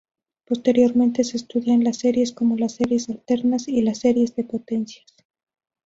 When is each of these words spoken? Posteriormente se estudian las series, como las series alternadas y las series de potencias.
Posteriormente 0.47 1.23
se 1.23 1.37
estudian 1.37 1.83
las 1.83 1.99
series, 1.99 2.31
como 2.31 2.55
las 2.55 2.73
series 2.73 3.07
alternadas 3.07 3.67
y 3.67 3.83
las 3.83 3.99
series 3.99 4.35
de 4.35 4.43
potencias. 4.45 5.05